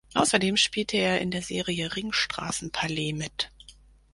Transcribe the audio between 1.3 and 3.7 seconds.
Serie "Ringstraßenpalais" mit.